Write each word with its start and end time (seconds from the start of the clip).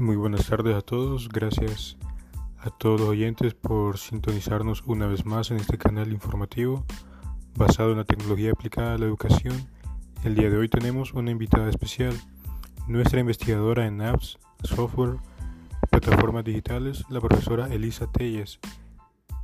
Muy 0.00 0.16
buenas 0.16 0.46
tardes 0.46 0.74
a 0.74 0.80
todos, 0.80 1.28
gracias 1.28 1.98
a 2.56 2.70
todos 2.70 3.00
los 3.00 3.10
oyentes 3.10 3.52
por 3.52 3.98
sintonizarnos 3.98 4.82
una 4.86 5.06
vez 5.06 5.26
más 5.26 5.50
en 5.50 5.58
este 5.58 5.76
canal 5.76 6.10
informativo 6.10 6.86
basado 7.54 7.90
en 7.90 7.98
la 7.98 8.04
tecnología 8.04 8.52
aplicada 8.52 8.94
a 8.94 8.98
la 8.98 9.04
educación. 9.04 9.54
El 10.24 10.36
día 10.36 10.48
de 10.48 10.56
hoy 10.56 10.70
tenemos 10.70 11.12
una 11.12 11.30
invitada 11.30 11.68
especial, 11.68 12.18
nuestra 12.88 13.20
investigadora 13.20 13.86
en 13.86 14.00
apps, 14.00 14.38
software, 14.64 15.18
plataformas 15.90 16.44
digitales, 16.44 17.04
la 17.10 17.20
profesora 17.20 17.66
Elisa 17.66 18.10
Telles, 18.10 18.58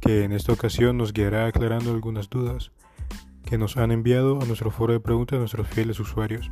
que 0.00 0.24
en 0.24 0.32
esta 0.32 0.54
ocasión 0.54 0.96
nos 0.96 1.12
guiará 1.12 1.48
aclarando 1.48 1.90
algunas 1.90 2.30
dudas 2.30 2.72
que 3.44 3.58
nos 3.58 3.76
han 3.76 3.92
enviado 3.92 4.40
a 4.40 4.46
nuestro 4.46 4.70
foro 4.70 4.94
de 4.94 5.00
preguntas 5.00 5.38
nuestros 5.38 5.68
fieles 5.68 6.00
usuarios 6.00 6.50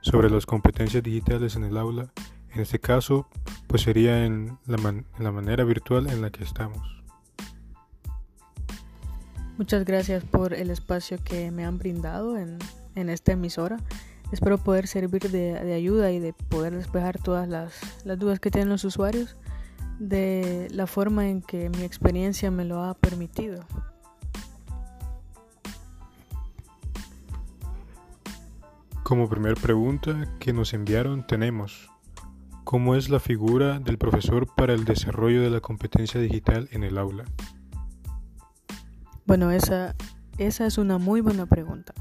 sobre 0.00 0.30
las 0.30 0.46
competencias 0.46 1.02
digitales 1.02 1.56
en 1.56 1.64
el 1.64 1.76
aula 1.76 2.12
en 2.52 2.60
este 2.60 2.78
caso, 2.78 3.28
pues 3.66 3.82
sería 3.82 4.24
en 4.24 4.58
la, 4.66 5.30
manera 5.30 5.64
virtual 5.64 6.08
en 6.08 6.22
la 6.22 6.30
que 6.30 6.42
estamos. 6.44 7.02
Muchas 9.56 9.84
gracias 9.84 10.24
por 10.24 10.54
el 10.54 10.70
espacio 10.70 11.18
que 11.22 11.50
me 11.50 11.64
han 11.64 11.78
brindado 11.78 12.38
en, 12.38 12.58
esta 12.94 13.32
emisora. 13.32 13.78
Espero 14.32 14.58
poder 14.58 14.86
servir 14.86 15.30
de, 15.30 15.74
ayuda 15.74 16.10
y 16.12 16.18
de 16.18 16.32
poder 16.32 16.76
despejar 16.76 17.18
todas 17.18 17.48
las, 17.48 18.04
las, 18.04 18.18
dudas 18.18 18.40
que 18.40 18.50
tienen 18.50 18.68
los 18.68 18.84
usuarios 18.84 19.36
de 19.98 20.68
la 20.70 20.86
forma 20.86 21.28
en 21.28 21.42
que 21.42 21.68
mi 21.70 21.82
experiencia 21.82 22.50
me 22.50 22.64
lo 22.64 22.82
ha 22.82 22.94
permitido. 22.94 23.64
Como 29.02 29.28
primer 29.28 29.54
pregunta 29.54 30.28
que 30.38 30.52
nos 30.52 30.72
enviaron 30.72 31.26
tenemos 31.26 31.90
¿Cómo 32.70 32.94
es 32.94 33.10
la 33.10 33.18
figura 33.18 33.80
del 33.80 33.98
profesor 33.98 34.46
para 34.46 34.74
el 34.74 34.84
desarrollo 34.84 35.42
de 35.42 35.50
la 35.50 35.60
competencia 35.60 36.20
digital 36.20 36.68
en 36.70 36.84
el 36.84 36.98
aula? 36.98 37.24
Bueno, 39.26 39.50
esa, 39.50 39.96
esa 40.38 40.66
es 40.66 40.78
una 40.78 40.98
muy 40.98 41.20
buena 41.20 41.46
pregunta. 41.46 41.92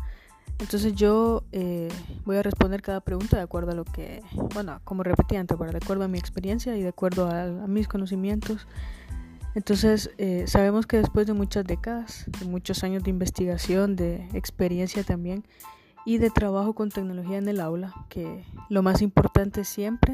Entonces 0.60 0.94
yo 0.94 1.44
eh, 1.54 1.90
voy 2.24 2.38
a 2.38 2.44
responder 2.44 2.84
cada 2.84 3.02
pregunta 3.02 3.38
de 3.38 3.42
acuerdo 3.42 3.72
a 3.72 3.74
lo 3.74 3.84
que, 3.84 4.22
bueno, 4.54 4.80
como 4.84 5.02
repetí 5.02 5.38
antes, 5.38 5.58
de 5.58 5.78
acuerdo 5.78 6.04
a 6.04 6.08
mi 6.08 6.20
experiencia 6.20 6.78
y 6.78 6.84
de 6.84 6.90
acuerdo 6.90 7.28
a, 7.28 7.66
mis 7.66 7.88
conocimientos. 7.88 8.68
Entonces 9.56 10.12
eh, 10.20 10.44
sabemos 10.46 10.86
que 10.86 10.98
después 10.98 11.26
de 11.26 11.34
muchas 11.34 11.66
décadas, 11.66 12.26
de 12.40 12.46
muchos 12.46 12.84
años 12.84 13.02
de 13.02 13.10
investigación, 13.10 13.96
de 13.96 14.30
experiencia 14.36 15.02
también 15.04 15.48
y 16.06 16.20
de 16.20 16.30
trabajo 16.30 16.76
con 16.76 16.90
tecnología 16.90 17.40
en 17.40 17.48
el 17.48 17.60
aula, 17.60 17.96
que 18.08 18.46
lo 18.70 18.84
más 18.84 19.02
importante 19.02 19.64
siempre 19.64 20.14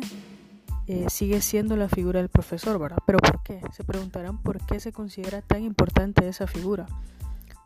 eh, 0.87 1.05
sigue 1.09 1.41
siendo 1.41 1.75
la 1.75 1.89
figura 1.89 2.19
del 2.19 2.29
profesor, 2.29 2.79
¿verdad? 2.79 2.99
Pero 3.07 3.19
¿por 3.19 3.41
qué? 3.43 3.61
Se 3.71 3.83
preguntarán 3.83 4.37
por 4.37 4.63
qué 4.65 4.79
se 4.79 4.91
considera 4.91 5.41
tan 5.41 5.63
importante 5.63 6.27
esa 6.27 6.47
figura. 6.47 6.85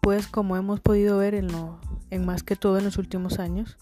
Pues 0.01 0.27
como 0.27 0.55
hemos 0.55 0.79
podido 0.79 1.17
ver 1.17 1.35
en, 1.35 1.49
en 2.11 2.25
más 2.25 2.43
que 2.43 2.55
todo 2.55 2.77
en 2.77 2.85
los 2.85 2.97
últimos 2.97 3.39
años, 3.39 3.77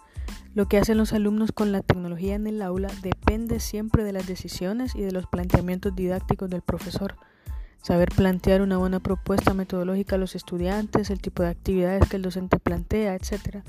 lo 0.56 0.68
que 0.68 0.80
hacen 0.80 0.98
los 0.98 1.14
alumnos 1.14 1.52
con 1.52 1.72
la 1.72 1.82
tecnología 1.82 2.34
en 2.34 2.48
el 2.48 2.64
aula 2.64 2.90
depende 3.04 3.60
siempre 3.60 4.04
de 4.04 4.12
las 4.12 4.26
decisiones 4.26 4.96
y 4.96 5.02
de 5.02 5.12
los 5.12 5.28
planteamientos 5.28 5.96
didácticos 5.96 6.50
del 6.50 6.64
profesor. 6.64 7.16
Saber 7.84 8.10
plantear 8.10 8.62
una 8.64 8.78
buena 8.78 9.00
propuesta 9.00 9.54
metodológica 9.54 10.16
a 10.16 10.20
los 10.20 10.36
estudiantes, 10.36 11.12
el 11.12 11.22
tipo 11.22 11.44
de 11.44 11.50
actividades 11.50 12.10
que 12.10 12.16
el 12.16 12.24
docente 12.24 12.58
plantea, 12.58 13.14
etc. 13.14 13.64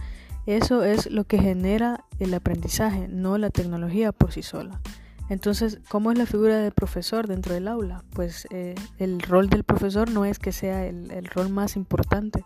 Eso 0.46 0.82
es 0.82 1.10
lo 1.10 1.24
que 1.24 1.38
genera 1.38 2.06
el 2.18 2.32
aprendizaje, 2.32 3.06
no 3.06 3.36
la 3.36 3.50
tecnología 3.50 4.12
por 4.12 4.32
sí 4.32 4.42
sola. 4.42 4.80
Entonces, 5.28 5.78
¿cómo 5.88 6.10
es 6.10 6.18
la 6.18 6.26
figura 6.26 6.58
del 6.58 6.72
profesor 6.72 7.26
dentro 7.26 7.54
del 7.54 7.68
aula? 7.68 8.02
Pues 8.14 8.46
eh, 8.50 8.74
el 8.98 9.20
rol 9.20 9.50
del 9.50 9.62
profesor 9.62 10.10
no 10.10 10.24
es 10.24 10.38
que 10.38 10.52
sea 10.52 10.86
el, 10.86 11.26
rol 11.26 11.50
más 11.50 11.76
importante, 11.76 12.44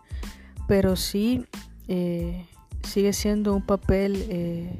pero 0.67 0.95
sí 0.95 1.45
eh, 1.87 2.45
sigue 2.83 3.13
siendo 3.13 3.55
un 3.55 3.61
papel 3.61 4.25
eh, 4.29 4.77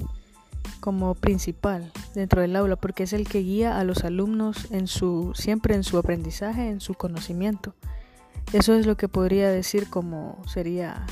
como 0.81 1.15
principal 1.15 1.93
dentro 2.13 2.41
del 2.41 2.57
aula, 2.57 2.75
porque 2.75 3.03
es 3.03 3.13
el 3.13 3.27
que 3.27 3.39
guía 3.39 3.79
a 3.79 3.85
los 3.85 4.03
alumnos 4.03 4.69
en 4.71 4.87
su, 4.87 5.31
siempre 5.33 5.75
en 5.75 5.83
su 5.83 5.97
aprendizaje, 5.97 6.69
en 6.69 6.81
su 6.81 6.95
conocimiento. 6.95 7.73
Eso 8.51 8.75
es 8.75 8.85
lo 8.85 8.97
que 8.97 9.07
podría 9.07 9.49
decir 9.49 9.89
como 9.89 10.41
sería, 10.45 11.05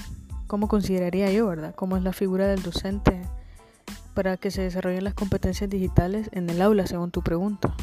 como 0.48 0.68
consideraría 0.68 1.32
yo, 1.32 1.48
¿verdad? 1.48 1.74
Cómo 1.74 1.96
es 1.96 2.04
la 2.04 2.12
figura 2.12 2.48
del 2.48 2.62
docente 2.62 3.22
para 4.14 4.38
que 4.38 4.52
se 4.52 4.62
desarrollen 4.62 5.04
las 5.04 5.14
competencias 5.14 5.70
digitales 5.70 6.30
en 6.34 6.50
el 6.50 6.62
aula, 6.62 6.88
según 6.88 7.12
tu 7.12 7.22
pregunta. 7.22 7.74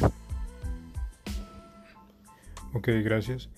Ok, 2.74 2.88
gracias. 3.02 3.48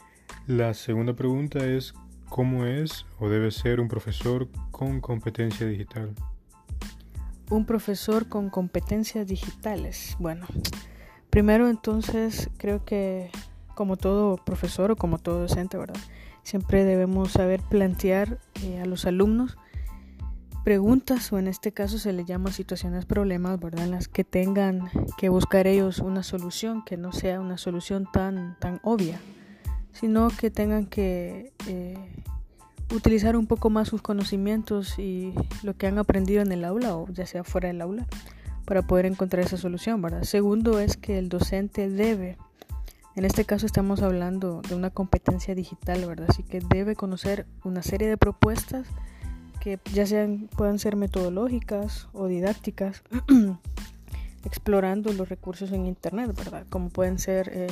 La 0.47 0.75
segunda 0.75 1.15
pregunta 1.15 1.65
es, 1.65 1.95
¿cómo 2.29 2.65
es 2.65 3.07
o 3.19 3.29
debe 3.29 3.51
ser 3.51 3.81
un 3.81 3.89
profesor 3.89 4.49
con 4.71 5.01
competencia 5.01 5.67
digital? 5.67 6.15
Un 7.51 7.67
profesor 7.67 8.29
con 8.29 8.51
competencias 8.51 9.27
digitales. 9.27 10.17
Bueno, 10.19 10.47
primero 11.29 11.69
entonces 11.69 12.49
creo 12.57 12.85
que 12.85 13.31
como 13.75 13.97
todo 13.97 14.37
profesor 14.37 14.93
o 14.93 14.97
como 14.97 15.19
todo 15.19 15.41
docente, 15.41 15.77
¿verdad? 15.77 16.01
Siempre 16.43 16.85
debemos 16.85 17.33
saber 17.33 17.61
plantear 17.63 18.39
eh, 18.63 18.81
a 18.81 18.87
los 18.87 19.05
alumnos 19.05 19.57
preguntas 20.65 21.33
o 21.33 21.39
en 21.39 21.49
este 21.49 21.73
caso 21.73 21.99
se 21.99 22.13
le 22.13 22.25
llama 22.25 22.53
situaciones 22.53 23.07
problemas, 23.07 23.59
¿verdad? 23.61 23.85
En 23.85 23.91
las 23.91 24.09
que 24.09 24.25
tengan 24.25 24.91
que 25.17 25.29
buscar 25.29 25.67
ellos 25.67 25.99
una 25.99 26.23
solución 26.23 26.85
que 26.85 26.97
no 26.97 27.13
sea 27.13 27.41
una 27.41 27.59
solución 27.59 28.07
tan, 28.13 28.57
tan 28.59 28.81
obvia, 28.83 29.21
sino 29.93 30.29
que 30.29 30.51
tengan 30.51 30.87
que 30.87 31.53
eh, 31.67 31.97
utilizar 32.95 33.37
un 33.37 33.47
poco 33.47 33.71
más 33.71 33.89
sus 33.89 34.03
conocimientos 34.03 34.99
y 34.99 35.33
lo 35.63 35.77
que 35.77 35.87
han 35.87 35.99
aprendido 35.99 36.43
en 36.43 36.53
el 36.53 36.65
aula 36.65 36.97
o 36.97 37.09
ya 37.09 37.27
sea 37.27 37.45
fuera 37.45 37.69
del 37.69 37.81
aula 37.81 38.07
para 38.65 38.83
poder 38.83 39.07
encontrar 39.07 39.45
esa 39.45 39.57
solución, 39.57 40.01
¿verdad? 40.03 40.23
Segundo 40.23 40.79
es 40.79 40.97
que 40.97 41.19
el 41.19 41.29
docente 41.29 41.89
debe 41.89 42.37
en 43.17 43.25
este 43.25 43.45
caso 43.45 43.67
estamos 43.67 44.03
hablando 44.03 44.63
de 44.63 44.75
una 44.77 44.91
competencia 44.91 45.55
digital, 45.55 46.07
¿verdad? 46.07 46.29
Así 46.31 46.45
que 46.45 46.61
debe 46.61 46.95
conocer 46.95 47.45
una 47.65 47.83
serie 47.83 48.09
de 48.09 48.17
propuestas 48.17 48.87
que 49.61 49.79
ya 49.93 50.07
sean 50.07 50.49
puedan 50.57 50.79
ser 50.79 50.97
metodológicas 50.97 52.09
o 52.13 52.27
didácticas 52.27 53.03
explorando 54.45 55.13
los 55.13 55.29
recursos 55.29 55.73
en 55.73 55.87
internet 55.87 56.35
verdad 56.37 56.67
como 56.71 56.89
pueden 56.89 57.19
ser 57.19 57.51
eh, 57.53 57.67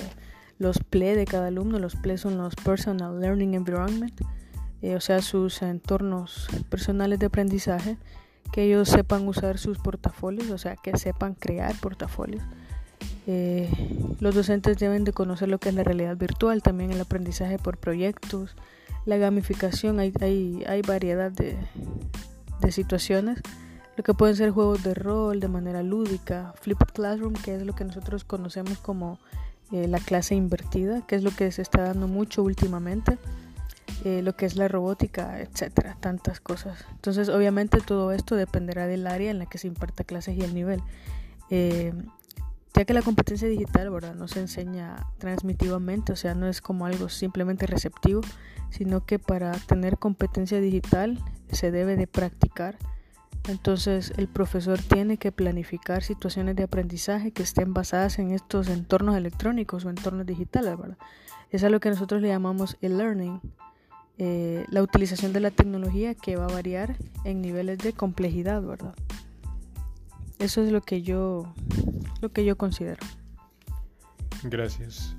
los 0.59 0.79
PLE 0.79 1.17
de 1.17 1.25
cada 1.25 1.49
alumno 1.49 1.79
los 1.79 1.97
PLE 1.97 2.19
son 2.19 2.39
los 2.39 2.55
personal 2.57 3.21
learning 3.21 3.55
environment 3.55 4.21
eh, 4.83 4.95
o 4.95 5.01
sea 5.01 5.23
sus 5.23 5.63
entornos 5.63 6.49
personales 6.69 7.19
de 7.19 7.27
aprendizaje 7.27 7.97
que 8.53 8.65
ellos 8.65 8.89
sepan 8.89 9.27
usar 9.27 9.59
sus 9.59 9.79
portafolios 9.79 10.51
o 10.51 10.59
sea 10.59 10.77
que 10.77 10.97
sepan 10.97 11.35
crear 11.35 11.75
portafolios. 11.81 12.43
Eh, 13.27 13.69
los 14.21 14.35
docentes 14.35 14.79
deben 14.79 15.05
de 15.05 15.13
conocer 15.13 15.49
lo 15.49 15.59
que 15.59 15.69
es 15.69 15.75
la 15.75 15.85
realidad 15.85 16.17
virtual, 16.17 16.63
también 16.63 16.93
el 16.93 17.01
aprendizaje 17.01 17.59
por 17.59 17.77
proyectos, 17.77 18.57
la 19.09 19.17
gamificación, 19.17 20.01
hay, 20.01 20.13
hay, 20.21 20.83
variedad 20.83 21.31
de, 21.33 21.57
de 22.61 22.73
situaciones, 22.73 23.41
lo 23.97 24.05
que 24.05 24.13
pueden 24.13 24.37
ser 24.37 24.51
juegos 24.51 24.83
de 24.83 24.93
rol 24.93 25.41
de 25.41 25.49
manera 25.49 25.83
lúdica, 25.83 26.53
Flipped 26.61 26.89
Classroom, 26.93 27.33
que 27.33 27.57
es 27.57 27.63
lo 27.63 27.75
que 27.75 27.87
nosotros 27.87 28.25
conocemos 28.25 28.77
como 28.77 29.19
eh, 29.73 29.89
la 29.89 29.99
clase 29.99 30.35
invertida, 30.35 31.07
que 31.07 31.17
es 31.17 31.23
lo 31.23 31.31
que 31.31 31.51
se 31.53 31.63
está 31.63 31.85
dando 31.85 32.07
mucho 32.07 32.43
últimamente, 32.43 33.17
eh, 34.05 34.21
lo 34.21 34.37
que 34.37 34.45
es 34.45 34.57
la 34.57 34.69
robótica, 34.69 35.41
etcétera, 35.41 35.97
tantas 35.99 36.39
cosas. 36.41 36.85
Entonces, 36.91 37.31
obviamente, 37.31 37.81
todo 37.81 38.13
esto 38.13 38.37
dependerá 38.37 38.87
del 38.87 39.07
área 39.07 39.31
en 39.31 39.39
la 39.39 39.47
que 39.47 39.57
se 39.57 39.69
imparta 39.69 40.05
clases 40.05 40.37
y 40.37 40.43
el 40.43 40.55
nivel. 40.55 40.83
Eh, 41.49 41.95
ya 42.75 42.85
que 42.85 42.95
la 42.95 43.03
competencia 43.03 43.49
digital 43.49 43.91
¿verdad? 43.91 44.15
no 44.15 44.29
se 44.29 44.41
enseña 44.41 45.07
transmitivamente, 45.19 46.13
o 46.13 46.17
sea, 46.17 46.35
no 46.35 46.47
es 46.47 46.61
como 46.61 46.87
algo 46.87 47.09
simplemente 47.09 47.67
receptivo, 47.67 48.21
sino 48.71 49.05
que 49.05 49.19
para 49.19 49.53
tener 49.53 49.99
competencia 49.99 50.61
digital 50.61 51.19
se 51.51 51.71
debe 51.71 51.97
de 51.97 52.07
practicar. 52.07 52.77
Entonces 53.49 54.13
el 54.17 54.29
profesor 54.29 54.79
tiene 54.81 55.17
que 55.17 55.33
planificar 55.33 56.03
situaciones 56.03 56.57
de 56.57 56.65
aprendizaje 56.65 57.31
que 57.31 57.43
estén 57.43 57.73
basadas 57.73 58.19
en 58.19 58.33
estos 58.33 58.69
entornos 58.69 59.17
electrónicos 59.17 59.85
o 59.85 59.91
entornos 59.91 60.27
digitales, 60.27 60.77
¿verdad? 60.77 60.99
Es 61.51 61.65
a 61.65 61.71
lo 61.71 61.81
que 61.81 61.89
nosotros 61.89 62.21
le 62.21 62.29
llamamos 62.29 62.77
el 62.83 62.99
learning, 62.99 63.41
eh, 64.19 64.65
la 64.69 64.83
utilización 64.83 65.33
de 65.33 65.41
la 65.41 65.51
tecnología 65.51 66.15
que 66.15 66.37
va 66.37 66.45
a 66.45 66.53
variar 66.53 66.97
en 67.25 67.41
niveles 67.41 67.79
de 67.79 67.95
complejidad, 67.95 68.63
¿verdad? 68.63 68.95
Eso 70.39 70.63
es 70.63 70.73
lo 70.73 70.81
que 70.81 71.03
yo, 71.03 71.53
lo 72.21 72.31
que 72.31 72.45
yo 72.45 72.57
considero. 72.57 73.05
Gracias. 74.45 75.17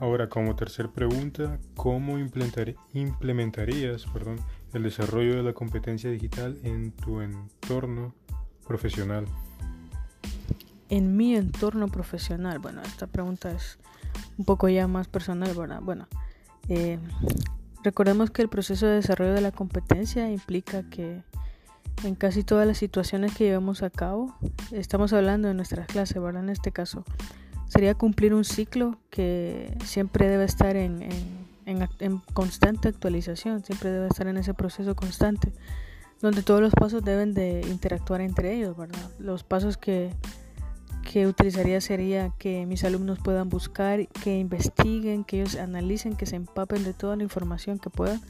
Ahora, 0.00 0.28
como 0.28 0.56
tercera 0.56 0.90
pregunta, 0.90 1.58
¿cómo 1.74 2.18
implementarías 2.18 4.04
perdón, 4.12 4.38
el 4.74 4.82
desarrollo 4.82 5.36
de 5.36 5.42
la 5.42 5.52
competencia 5.54 6.10
digital 6.10 6.58
en 6.62 6.92
tu 6.92 7.20
entorno 7.20 8.14
profesional? 8.66 9.26
en 10.88 11.16
mi 11.16 11.36
entorno 11.36 11.88
profesional. 11.88 12.58
Bueno, 12.58 12.82
esta 12.82 13.06
pregunta 13.06 13.50
es 13.50 13.78
un 14.38 14.44
poco 14.44 14.68
ya 14.68 14.86
más 14.86 15.08
personal, 15.08 15.54
¿verdad? 15.54 15.80
Bueno, 15.82 16.06
eh, 16.68 16.98
recordemos 17.82 18.30
que 18.30 18.42
el 18.42 18.48
proceso 18.48 18.86
de 18.86 18.96
desarrollo 18.96 19.34
de 19.34 19.40
la 19.40 19.52
competencia 19.52 20.30
implica 20.30 20.88
que 20.88 21.22
en 22.04 22.14
casi 22.14 22.42
todas 22.42 22.66
las 22.66 22.78
situaciones 22.78 23.34
que 23.34 23.44
llevamos 23.44 23.82
a 23.82 23.90
cabo, 23.90 24.34
estamos 24.72 25.12
hablando 25.12 25.48
de 25.48 25.54
nuestras 25.54 25.86
clases, 25.86 26.20
¿verdad? 26.20 26.44
En 26.44 26.50
este 26.50 26.72
caso, 26.72 27.04
sería 27.68 27.94
cumplir 27.94 28.34
un 28.34 28.44
ciclo 28.44 28.98
que 29.10 29.76
siempre 29.84 30.28
debe 30.28 30.44
estar 30.44 30.76
en, 30.76 31.02
en, 31.64 32.18
constante 32.32 32.88
actualización, 32.88 33.64
siempre 33.64 33.90
debe 33.90 34.08
estar 34.08 34.26
en 34.26 34.36
ese 34.36 34.54
proceso 34.54 34.94
constante, 34.94 35.52
donde 36.20 36.42
todos 36.42 36.60
los 36.60 36.72
pasos 36.72 37.02
deben 37.02 37.34
de 37.34 37.62
interactuar 37.68 38.20
entre 38.20 38.54
ellos, 38.54 38.76
¿verdad? 38.76 39.10
Los 39.18 39.42
pasos 39.42 39.76
que, 39.76 40.12
que 41.10 41.26
utilizaría 41.26 41.80
sería 41.80 42.32
que 42.38 42.66
mis 42.66 42.84
alumnos 42.84 43.18
puedan 43.18 43.48
buscar, 43.48 44.06
que 44.08 44.38
investiguen, 44.38 45.24
que 45.24 45.40
ellos 45.40 45.56
analicen, 45.56 46.16
que 46.16 46.26
se 46.26 46.36
empapen 46.36 46.84
de 46.84 46.92
toda 46.92 47.16
la 47.16 47.22
información 47.22 47.78
que 47.78 47.90
puedan 47.90 48.20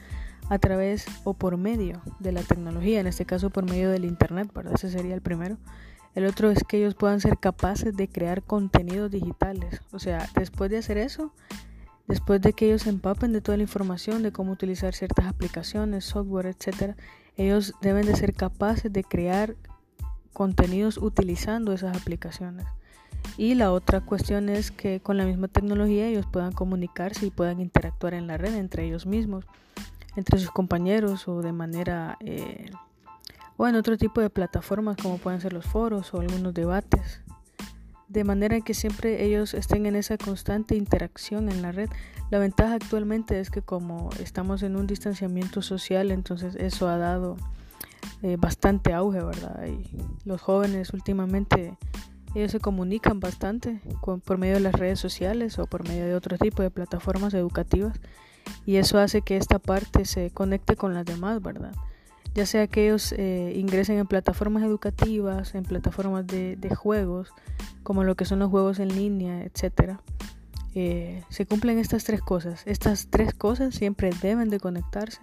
a 0.49 0.59
través 0.59 1.07
o 1.25 1.35
por 1.35 1.57
medio 1.57 2.01
de 2.21 2.33
la 2.33 2.43
tecnología, 2.43 3.01
en 3.01 3.07
este 3.07 3.25
caso 3.25 3.51
por 3.51 3.65
medio 3.65 3.91
del 3.91 4.05
Internet, 4.05 4.51
¿verdad? 4.55 4.75
Ese 4.75 4.91
sería 4.91 5.15
el 5.15 5.23
primero. 5.23 5.57
El 6.15 6.25
otro 6.25 6.51
es 6.51 6.65
que 6.65 6.79
ellos 6.79 6.95
puedan 6.95 7.21
ser 7.21 7.39
capaces 7.39 7.95
de 7.95 8.09
crear 8.09 8.43
contenidos 8.43 9.11
digitales. 9.11 9.83
O 9.93 9.99
sea, 9.99 10.29
después 10.35 10.71
de 10.71 10.79
hacer 10.79 10.99
eso, 10.99 11.33
después 12.07 12.41
de 12.41 12.53
que 12.53 12.67
ellos 12.67 12.87
empapen 12.87 13.33
de 13.33 13.41
toda 13.41 13.59
la 13.59 13.65
información 13.65 14.23
de 14.23 14.33
cómo 14.33 14.53
utilizar 14.53 14.95
ciertas 14.95 15.27
aplicaciones, 15.27 16.05
software, 16.05 16.47
etcétera, 16.47 16.97
ellos 17.37 17.75
deben 17.83 18.07
de 18.07 18.17
ser 18.17 18.33
capaces 18.33 18.91
de 18.91 19.05
crear 19.05 19.57
contenidos 20.33 20.97
utilizando 20.97 21.73
esas 21.73 21.97
aplicaciones. 21.97 22.67
Y 23.37 23.55
la 23.55 23.73
otra 23.73 24.01
cuestión 24.01 24.49
es 24.49 24.71
que 24.71 25.01
con 25.01 25.17
la 25.19 25.25
misma 25.25 25.49
tecnología 25.49 26.07
ellos 26.07 26.27
puedan 26.31 26.53
comunicarse 26.53 27.27
y 27.27 27.31
puedan 27.31 27.61
interactuar 27.61 28.15
en 28.15 28.27
la 28.27 28.39
red 28.39 28.55
entre 28.55 28.87
ellos 28.87 29.05
mismos 29.05 29.45
entre 30.17 30.39
sus 30.39 30.51
compañeros 30.51 31.29
o 31.29 31.43
de 31.43 31.53
manera 31.53 32.17
eh, 32.21 32.71
o 33.57 33.67
en 33.69 33.77
otro 33.77 33.97
tipo 33.97 34.21
de 34.21 34.31
plataformas 34.31 34.97
como 34.97 35.19
pueden 35.19 35.41
ser 35.41 35.53
los 35.53 35.65
foros 35.67 36.13
o 36.13 36.21
algunos 36.21 36.53
debates 36.53 37.23
de 38.09 38.25
manera 38.25 38.61
que 38.61 38.75
siempre 38.75 39.25
ellos 39.25 39.55
estén 39.55 39.87
en 39.87 39.97
esa 39.97 40.17
constante 40.17 40.77
interacción 40.77 41.51
en 41.51 41.63
la 41.63 41.73
red. 41.73 41.91
La 42.31 42.39
ventaja 42.39 42.75
actualmente 42.75 43.41
es 43.41 43.51
que 43.51 43.63
como 43.63 44.11
estamos 44.21 44.63
en 44.63 44.77
un 44.77 44.87
distanciamiento 44.87 45.63
social, 45.63 46.11
entonces 46.11 46.55
eso 46.57 46.89
ha 46.89 46.99
dado 46.99 47.37
eh, 48.23 48.37
bastante 48.39 48.93
auge, 48.93 49.23
¿verdad? 49.23 49.67
Y 49.67 49.85
los 50.25 50.41
jóvenes 50.41 50.93
últimamente 50.93 51.77
ellos 52.35 52.53
se 52.53 52.61
comunican 52.61 53.19
bastante 53.19 53.81
por 54.25 54.39
medio 54.39 54.55
de 54.55 54.61
las 54.61 54.75
redes 54.75 55.01
sociales 55.01 55.59
o 55.59 55.67
por 55.67 55.89
medio 55.89 56.05
de 56.05 56.15
otro 56.15 56.37
tipo 56.37 56.63
de 56.63 56.71
plataformas 56.71 57.35
educativas 57.35 57.99
y 58.65 58.77
eso 58.77 58.99
hace 58.99 59.23
que 59.23 59.37
esta 59.37 59.59
parte 59.59 60.05
se 60.05 60.31
conecte 60.31 60.77
con 60.77 60.95
las 60.95 61.05
demás, 61.05 61.43
¿verdad? 61.43 61.73
Ya 62.35 62.45
sea 62.45 62.67
que 62.67 62.85
ellos 62.85 63.15
eh, 63.17 63.55
ingresen 63.57 63.97
en 63.97 64.07
plataformas 64.07 64.63
educativas, 64.63 65.55
en 65.55 65.63
plataformas 65.63 66.27
de, 66.27 66.77
juegos, 66.77 67.31
como 67.83 68.05
lo 68.05 68.15
que 68.15 68.27
son 68.27 68.41
los 68.41 68.51
juegos 68.51 68.79
en 68.79 68.89
línea, 68.89 69.43
etc. 69.43 69.97
Eh, 70.75 71.23
se 71.31 71.47
cumplen 71.47 71.79
estas 71.79 72.05
tres 72.05 72.21
cosas. 72.21 72.63
Estas 72.67 73.07
tres 73.09 73.33
cosas 73.33 73.75
siempre 73.75 74.11
deben 74.21 74.51
de 74.51 74.61
conectarse 74.61 75.21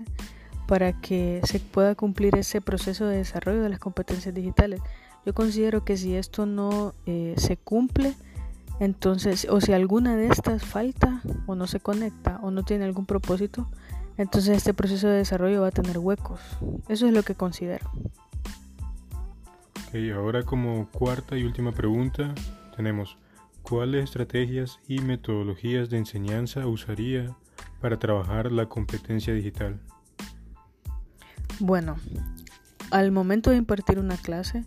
para 0.67 0.99
que 1.01 1.41
se 1.43 1.59
pueda 1.59 1.93
cumplir 1.93 2.35
ese 2.35 2.61
proceso 2.61 3.05
de 3.05 3.17
desarrollo 3.17 3.61
de 3.61 3.69
las 3.69 3.79
competencias 3.79 4.33
digitales. 4.33 4.81
Yo 5.23 5.35
considero 5.35 5.85
que 5.85 5.97
si 5.97 6.15
esto 6.15 6.47
no 6.47 6.95
eh, 7.05 7.35
se 7.37 7.57
cumple, 7.57 8.15
entonces, 8.79 9.47
o 9.49 9.61
si 9.61 9.73
alguna 9.73 10.15
de 10.15 10.27
estas 10.27 10.63
falta 10.63 11.21
o 11.45 11.55
no 11.55 11.67
se 11.67 11.79
conecta 11.79 12.39
o 12.41 12.51
no 12.51 12.63
tiene 12.63 12.85
algún 12.85 13.05
propósito, 13.05 13.69
entonces 14.17 14.57
este 14.57 14.73
proceso 14.73 15.07
de 15.07 15.17
desarrollo 15.17 15.61
va 15.61 15.67
a 15.67 15.71
tener 15.71 15.97
huecos. 15.97 16.39
Eso 16.87 17.07
es 17.07 17.13
lo 17.13 17.23
que 17.23 17.35
considero. 17.35 17.89
Ok, 19.87 19.95
ahora 20.15 20.43
como 20.43 20.87
cuarta 20.89 21.37
y 21.37 21.43
última 21.43 21.71
pregunta 21.71 22.33
tenemos, 22.75 23.17
¿cuáles 23.61 24.05
estrategias 24.05 24.79
y 24.87 24.99
metodologías 24.99 25.89
de 25.89 25.97
enseñanza 25.97 26.67
usaría 26.67 27.35
para 27.79 27.97
trabajar 27.97 28.51
la 28.51 28.67
competencia 28.67 29.33
digital? 29.33 29.79
Bueno, 31.59 31.97
al 32.91 33.11
momento 33.11 33.51
de 33.51 33.57
impartir 33.57 33.99
una 33.99 34.17
clase, 34.17 34.65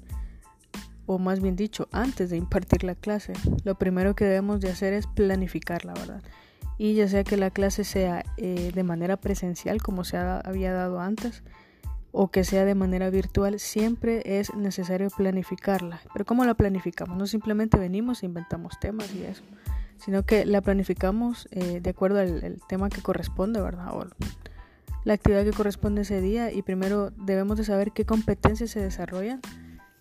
o 1.07 1.19
más 1.19 1.41
bien 1.41 1.57
dicho, 1.57 1.89
antes 1.93 2.31
de 2.31 2.37
impartir 2.37 2.85
la 2.85 2.95
clase, 2.95 3.33
lo 3.65 3.77
primero 3.77 4.15
que 4.15 4.25
debemos 4.25 4.61
de 4.61 4.71
hacer 4.71 4.93
es 4.93 5.07
planificarla, 5.07 5.95
¿verdad? 5.95 6.23
Y 6.79 6.95
ya 6.95 7.09
sea 7.09 7.25
que 7.25 7.37
la 7.37 7.51
clase 7.51 7.85
sea 7.85 8.25
eh, 8.37 8.73
de 8.75 8.83
manera 8.83 9.17
presencial, 9.17 9.81
como 9.81 10.05
se 10.05 10.19
había 10.19 10.73
dado 10.73 11.01
antes, 11.01 11.43
o 12.13 12.29
que 12.31 12.45
sea 12.45 12.65
de 12.65 12.75
manera 12.75 13.09
virtual, 13.11 13.59
siempre 13.61 14.39
es 14.39 14.55
necesario 14.55 15.09
planificarla. 15.11 16.01
Pero 16.13 16.25
¿cómo 16.25 16.45
la 16.45 16.55
planificamos? 16.55 17.17
No 17.17 17.27
simplemente 17.27 17.79
venimos 17.79 18.23
e 18.23 18.27
inventamos 18.27 18.79
temas 18.81 19.15
y 19.15 19.25
eso, 19.25 19.43
sino 19.99 20.25
que 20.25 20.45
la 20.45 20.61
planificamos 20.61 21.49
eh, 21.51 21.81
de 21.81 21.91
acuerdo 21.91 22.21
al 22.21 22.61
tema 22.69 22.89
que 22.91 23.03
corresponde, 23.03 23.61
¿verdad? 23.61 23.95
O 23.95 24.07
la 25.05 25.15
actividad 25.15 25.45
que 25.45 25.53
corresponde 25.53 26.03
ese 26.03 26.21
día 26.21 26.53
y 26.53 26.63
primero 26.63 27.11
debemos 27.11 27.59
de 27.59 27.65
saber 27.65 27.93
qué 27.93 28.05
competencias 28.05 28.71
se 28.71 28.81
desarrollan 28.81 29.41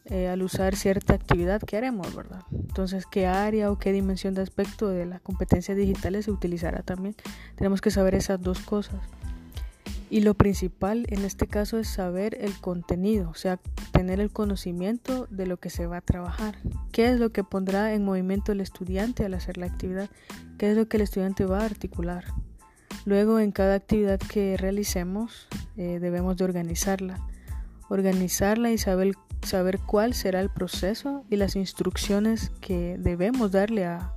eh, 0.05 0.27
al 0.27 0.43
usar 0.43 0.75
cierta 0.75 1.13
actividad 1.13 1.61
que 1.61 1.77
haremos, 1.77 2.15
¿verdad? 2.15 2.43
Entonces, 2.51 3.05
qué 3.05 3.25
área 3.25 3.71
o 3.71 3.79
qué 3.79 3.91
dimensión 3.91 4.33
de 4.35 4.41
aspecto 4.41 4.89
de 4.89 5.05
las 5.05 5.21
competencias 5.21 5.75
digitales 5.75 6.25
se 6.25 6.31
utilizará 6.31 6.83
también. 6.83 7.15
Tenemos 7.55 7.81
que 7.81 7.91
saber 7.91 8.13
esas 8.15 8.41
dos 8.41 8.59
cosas. 8.59 9.01
Y 10.09 10.21
lo 10.21 10.35
principal 10.35 11.05
en 11.09 11.25
este 11.25 11.47
caso 11.47 11.79
es 11.79 11.87
saber 11.87 12.37
el 12.39 12.53
contenido, 12.59 13.29
o 13.31 13.33
sea, 13.33 13.59
tener 13.91 14.19
el 14.19 14.31
conocimiento 14.31 15.27
de 15.31 15.47
lo 15.47 15.57
que 15.57 15.71
se 15.71 15.87
va 15.87 15.97
a 15.97 16.01
trabajar. 16.01 16.57
¿Qué 16.91 17.09
es 17.09 17.19
lo 17.19 17.31
que 17.31 17.43
pondrá 17.43 17.93
en 17.93 18.05
movimiento 18.05 18.51
el 18.51 18.61
estudiante 18.61 19.25
al 19.25 19.33
hacer 19.33 19.57
la 19.57 19.65
actividad? 19.65 20.09
¿Qué 20.59 20.71
es 20.71 20.77
lo 20.77 20.87
que 20.87 20.97
el 20.97 21.03
estudiante 21.03 21.45
va 21.45 21.61
a 21.61 21.65
articular? 21.65 22.25
Luego, 23.05 23.39
en 23.39 23.51
cada 23.51 23.75
actividad 23.75 24.19
que 24.19 24.57
realicemos, 24.57 25.47
eh, 25.77 25.99
debemos 25.99 26.37
de 26.37 26.43
organizarla. 26.43 27.19
Organizarla 27.89 28.71
y 28.71 28.77
saber 28.77 29.15
saber 29.45 29.79
cuál 29.79 30.13
será 30.13 30.41
el 30.41 30.49
proceso 30.49 31.23
y 31.29 31.35
las 31.35 31.55
instrucciones 31.55 32.51
que 32.61 32.97
debemos 32.99 33.51
darle 33.51 33.85
a, 33.85 34.11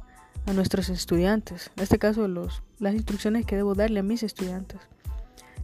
nuestros 0.55 0.89
estudiantes. 0.89 1.71
En 1.77 1.83
este 1.83 1.99
caso, 1.99 2.27
los, 2.27 2.63
las 2.79 2.95
instrucciones 2.95 3.45
que 3.45 3.55
debo 3.55 3.75
darle 3.75 4.01
a 4.01 4.03
mis 4.03 4.23
estudiantes. 4.23 4.81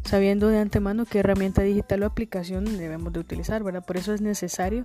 Sabiendo 0.04 0.48
de 0.48 0.58
antemano 0.58 1.06
qué 1.06 1.20
herramienta 1.20 1.62
digital 1.62 2.02
o 2.02 2.06
aplicación 2.06 2.66
debemos 2.76 3.10
de 3.14 3.20
utilizar, 3.20 3.62
¿verdad? 3.62 3.82
Por 3.82 3.96
eso 3.96 4.12
es 4.12 4.20
necesario 4.20 4.84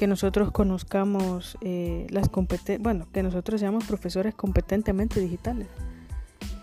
que 0.00 0.08
nosotros 0.08 0.50
conozcamos 0.50 1.56
eh, 1.60 2.08
las 2.10 2.28
competencias, 2.28 2.80
bueno, 2.80 3.06
que 3.12 3.22
nosotros 3.22 3.60
seamos 3.60 3.84
profesores 3.84 4.34
competentemente 4.34 5.20
digitales. 5.20 5.68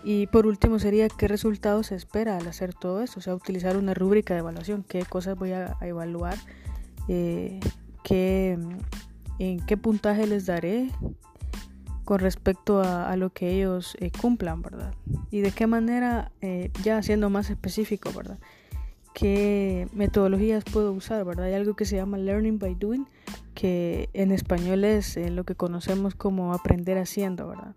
Y 0.04 0.26
por 0.26 0.46
último 0.46 0.78
sería 0.78 1.08
qué 1.08 1.26
resultados 1.26 1.86
se 1.86 1.94
espera 1.94 2.36
al 2.36 2.46
hacer 2.46 2.74
todo 2.74 3.02
eso, 3.02 3.20
o 3.20 3.22
sea, 3.22 3.34
utilizar 3.34 3.78
una 3.78 3.94
rúbrica 3.94 4.34
de 4.34 4.40
evaluación, 4.40 4.84
qué 4.86 5.06
cosas 5.06 5.38
voy 5.38 5.52
a 5.52 5.74
evaluar 5.80 6.36
eh, 7.08 7.60
en 9.38 9.66
qué 9.66 9.76
puntaje 9.76 10.26
les 10.26 10.46
daré 10.46 10.90
con 12.04 12.18
respecto 12.18 12.82
a, 12.82 13.16
lo 13.16 13.30
que 13.30 13.50
ellos 13.50 13.96
eh, 13.98 14.10
cumplan, 14.20 14.60
¿verdad? 14.60 14.94
Y 15.30 15.40
de 15.40 15.52
qué 15.52 15.66
manera, 15.66 16.30
eh, 16.42 16.70
ya 16.82 17.02
siendo 17.02 17.30
más 17.30 17.48
específico, 17.48 18.12
¿verdad? 18.14 18.38
¿Qué 19.14 19.88
metodologías 19.94 20.64
puedo 20.64 20.92
usar, 20.92 21.24
¿verdad? 21.24 21.46
Hay 21.46 21.54
algo 21.54 21.74
que 21.74 21.86
se 21.86 21.96
llama 21.96 22.18
Learning 22.18 22.58
by 22.58 22.74
Doing, 22.74 23.08
que 23.54 24.10
en 24.12 24.32
español 24.32 24.84
es 24.84 25.16
lo 25.16 25.44
que 25.44 25.54
conocemos 25.54 26.14
como 26.14 26.52
aprender 26.52 26.98
haciendo, 26.98 27.48
¿verdad? 27.48 27.74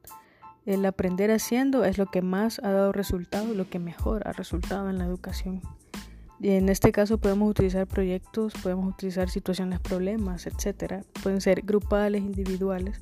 El 0.65 0.85
aprender 0.85 1.31
haciendo 1.31 1.85
es 1.85 1.97
lo 1.97 2.07
que 2.07 2.21
más 2.21 2.59
ha 2.59 2.71
dado 2.71 2.91
resultado, 2.91 3.53
lo 3.53 3.69
que 3.69 3.79
mejor 3.79 4.27
ha 4.27 4.33
resultado 4.33 4.89
en 4.89 4.97
la 4.97 5.05
educación 5.05 5.61
en 6.41 6.69
este 6.69 6.91
caso 6.91 7.17
podemos 7.17 7.49
utilizar 7.49 7.87
proyectos, 7.87 8.53
podemos 8.61 8.93
utilizar 8.93 9.29
situaciones, 9.29 9.79
problemas, 9.79 10.45
etcétera. 10.45 11.03
Pueden 11.23 11.41
ser 11.41 11.61
grupales, 11.61 12.21
individuales. 12.21 13.01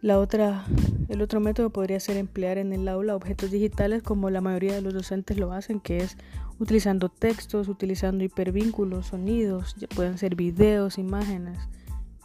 La 0.00 0.18
otra, 0.18 0.64
el 1.08 1.20
otro 1.22 1.40
método 1.40 1.70
podría 1.70 1.98
ser 1.98 2.16
emplear 2.16 2.56
en 2.56 2.72
el 2.72 2.86
aula 2.86 3.16
objetos 3.16 3.50
digitales 3.50 4.02
como 4.02 4.30
la 4.30 4.40
mayoría 4.40 4.74
de 4.74 4.80
los 4.80 4.94
docentes 4.94 5.38
lo 5.38 5.52
hacen, 5.52 5.80
que 5.80 5.98
es 5.98 6.16
utilizando 6.60 7.08
textos, 7.08 7.68
utilizando 7.68 8.22
hipervínculos, 8.22 9.08
sonidos, 9.08 9.74
pueden 9.96 10.16
ser 10.16 10.36
videos, 10.36 10.98
imágenes, 10.98 11.58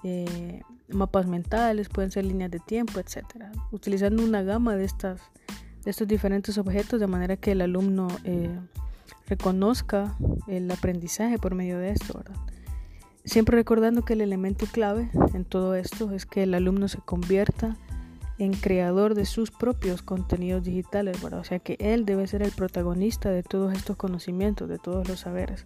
eh, 0.04 0.62
mapas 0.88 1.26
mentales, 1.28 1.90
pueden 1.90 2.12
ser 2.12 2.26
líneas 2.26 2.52
de 2.52 2.60
tiempo, 2.60 3.00
etcétera. 3.00 3.52
Utilizando 3.72 4.24
una 4.24 4.44
gama 4.44 4.76
de 4.76 4.86
estas, 4.86 5.20
de 5.84 5.92
estos 5.92 6.08
diferentes 6.08 6.58
objetos 6.60 7.00
de 7.00 7.08
manera 7.08 7.38
que 7.38 7.54
el 7.54 7.62
alumno 7.62 8.08
eh, 8.24 8.56
reconozca 9.28 10.16
el 10.48 10.70
aprendizaje 10.72 11.38
por 11.38 11.56
medio 11.56 11.80
de 11.80 11.92
esto, 11.92 12.14
¿verdad? 12.18 12.36
siempre 13.26 13.56
recordando 13.56 14.04
que 14.04 14.14
el 14.14 14.22
elemento 14.22 14.66
clave 14.66 15.10
en 15.34 15.46
todo 15.46 15.76
esto 15.76 16.12
es 16.12 16.26
que 16.26 16.44
el 16.44 16.54
alumno 16.54 16.88
se 16.88 17.00
convierta 17.00 17.78
en 18.40 18.54
creador 18.54 19.16
de 19.16 19.26
sus 19.26 19.52
propios 19.52 20.02
contenidos 20.02 20.64
digitales, 20.64 21.22
¿verdad? 21.22 21.40
O 21.40 21.44
sea 21.44 21.60
que 21.60 21.78
él 21.80 22.06
debe 22.06 22.28
ser 22.28 22.42
el 22.42 22.52
protagonista 22.52 23.30
de 23.30 23.44
todos 23.44 23.74
estos 23.74 23.96
conocimientos, 23.96 24.68
de 24.68 24.80
todos 24.80 25.08
los 25.08 25.22
saberes. 25.22 25.66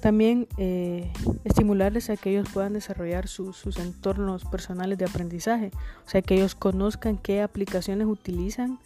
También 0.00 0.46
eh, 0.58 1.12
estimularles 1.44 2.08
a 2.08 2.16
que 2.16 2.30
ellos 2.30 2.48
puedan 2.52 2.72
desarrollar 2.72 3.26
sus 3.26 3.76
entornos 3.78 4.44
personales 4.44 4.96
de 4.96 5.04
aprendizaje, 5.04 5.72
o 6.06 6.08
sea 6.08 6.22
que 6.22 6.34
ellos 6.34 6.54
conozcan 6.54 7.18
qué 7.18 7.42
aplicaciones 7.42 8.06
utilizan 8.06 8.78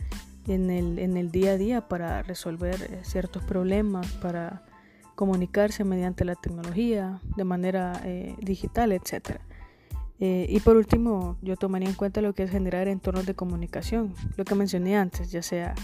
en 0.46 0.70
el, 0.70 0.98
en 0.98 1.16
el 1.16 1.30
día 1.30 1.52
a 1.52 1.56
día 1.56 1.88
para 1.88 2.22
resolver 2.22 2.76
eh, 2.82 3.00
ciertos 3.02 3.42
problemas, 3.44 4.06
para 4.22 4.64
comunicarse 5.16 5.82
mediante 5.82 6.24
la 6.24 6.34
tecnología 6.34 7.20
de 7.36 7.44
manera 7.44 8.00
eh, 8.04 8.36
digital, 8.40 8.92
etc. 8.92 9.40
Eh, 10.20 10.46
y 10.48 10.60
por 10.60 10.76
último, 10.76 11.36
yo 11.42 11.56
tomaría 11.56 11.88
en 11.88 11.94
cuenta 11.94 12.20
lo 12.20 12.34
que 12.34 12.44
es 12.44 12.50
generar 12.50 12.86
entornos 12.86 13.26
de 13.26 13.34
comunicación, 13.34 14.14
lo 14.36 14.44
que 14.44 14.54
mencioné 14.54 14.96
antes, 14.96 15.32
ya 15.32 15.42
sea 15.42 15.74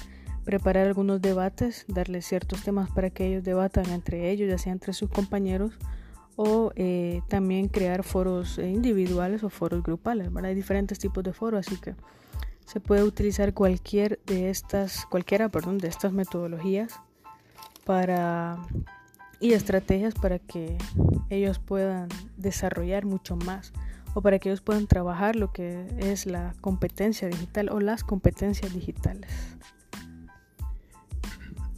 preparar 0.45 0.87
algunos 0.87 1.21
debates, 1.21 1.85
darles 1.88 2.26
ciertos 2.26 2.62
temas 2.62 2.90
para 2.90 3.11
que 3.11 3.26
ellos 3.26 3.45
debatan 3.45 3.88
entre 3.90 4.31
ellos, 4.31 4.49
ya 4.49 4.59
sea 4.59 4.73
entre 4.73 4.92
sus 4.92 5.11
compañeros, 5.11 5.78
o 6.37 6.73
eh, 6.76 7.21
también 7.28 7.69
crear 7.69 8.02
foros 8.02 8.59
individuales 8.59 9.45
o 9.45 9.50
foros 9.50 9.83
grupales. 9.83 10.31
Hay 10.42 10.54
diferentes 10.54 10.99
tipos 10.99 11.23
de 11.23 11.33
foros, 11.33 11.66
así 11.66 11.78
que 11.81 11.95
se 12.66 12.81
puede 12.81 13.02
utilizar 13.02 13.54
cualquier 13.54 14.21
de 14.26 14.50
estas, 14.50 15.07
cualquiera, 15.07 15.49
perdón, 15.49 15.78
de 15.78 15.88
estas 15.88 16.12
metodologías 16.12 17.00
para 17.85 18.59
y 19.40 19.54
estrategias 19.54 20.14
para 20.14 20.38
que 20.38 20.78
ellos 21.28 21.59
puedan 21.59 22.09
desarrollar 22.37 23.04
mucho 23.04 23.35
más 23.35 23.73
o 24.14 24.23
para 24.23 24.38
que 24.38 24.49
ellos 24.49 24.61
puedan 24.61 24.87
trabajar 24.87 25.35
lo 25.35 25.52
que 25.52 25.87
es 25.99 26.26
la 26.26 26.54
competencia 26.61 27.28
digital 27.28 27.69
o 27.71 27.81
las 27.81 28.04
competencias 28.04 28.73
digitales. 28.73 29.31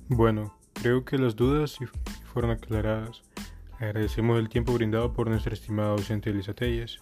Bueno, 0.08 0.54
creo 0.74 1.06
que 1.06 1.16
las 1.16 1.36
dudas 1.36 1.78
fueron 2.24 2.50
aclaradas. 2.50 3.22
Agradecemos 3.78 4.38
el 4.38 4.50
tiempo 4.50 4.74
brindado 4.74 5.14
por 5.14 5.28
nuestra 5.28 5.54
estimada 5.54 5.90
docente 5.90 6.30
Elisa 6.30 6.52
Telles 6.52 6.98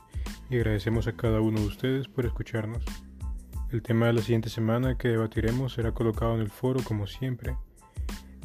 y 0.48 0.56
agradecemos 0.56 1.08
a 1.08 1.12
cada 1.12 1.40
uno 1.40 1.60
de 1.60 1.66
ustedes 1.66 2.06
por 2.06 2.24
escucharnos. 2.24 2.84
El 3.72 3.80
tema 3.80 4.06
de 4.06 4.12
la 4.12 4.20
siguiente 4.20 4.50
semana 4.50 4.98
que 4.98 5.08
debatiremos 5.08 5.72
será 5.72 5.92
colocado 5.92 6.34
en 6.34 6.42
el 6.42 6.50
foro 6.50 6.80
como 6.84 7.06
siempre 7.06 7.56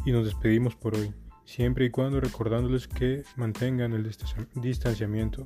y 0.05 0.13
nos 0.13 0.23
despedimos 0.23 0.77
por 0.77 0.95
hoy 0.95 1.13
siempre 1.43 1.83
y 1.83 1.89
cuando 1.89 2.21
recordándoles 2.21 2.87
que 2.87 3.23
mantengan 3.35 3.91
el 3.91 4.09
distanciamiento, 4.55 5.45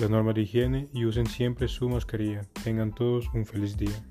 las 0.00 0.10
normas 0.10 0.34
de 0.34 0.42
higiene 0.42 0.88
y 0.92 1.04
usen 1.04 1.26
siempre 1.26 1.68
su 1.68 1.88
mascarilla. 1.88 2.42
Tengan 2.64 2.92
todos 2.92 3.28
un 3.32 3.46
feliz 3.46 3.76
día. 3.76 4.04